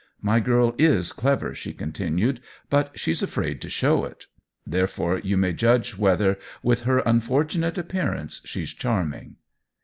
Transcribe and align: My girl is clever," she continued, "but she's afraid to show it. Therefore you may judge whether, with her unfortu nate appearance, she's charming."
My 0.23 0.39
girl 0.39 0.73
is 0.79 1.11
clever," 1.11 1.53
she 1.53 1.73
continued, 1.73 2.41
"but 2.71 2.97
she's 2.97 3.21
afraid 3.21 3.61
to 3.61 3.69
show 3.69 4.03
it. 4.03 4.25
Therefore 4.65 5.19
you 5.19 5.37
may 5.37 5.53
judge 5.53 5.95
whether, 5.95 6.39
with 6.63 6.85
her 6.85 7.03
unfortu 7.03 7.59
nate 7.59 7.77
appearance, 7.77 8.41
she's 8.43 8.71
charming." 8.73 9.35